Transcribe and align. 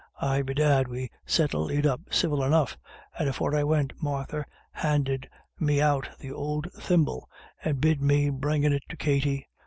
Aye 0.19 0.41
bedad, 0.41 0.87
we 0.87 1.11
settled 1.27 1.69
it 1.69 1.85
up 1.85 2.01
civil 2.09 2.41
enough. 2.43 2.75
And 3.19 3.29
afore 3.29 3.53
I 3.55 3.63
went 3.63 3.93
Martha 4.01 4.45
handed 4.71 5.29
me 5.59 5.79
out 5.79 6.09
th' 6.19 6.31
ould 6.31 6.71
thimble, 6.73 7.29
and 7.63 7.79
bid 7.79 8.01
me 8.01 8.31
be 8.31 8.37
bringin' 8.39 8.73
it 8.73 8.81
to 8.89 8.97
Katty. 8.97 9.47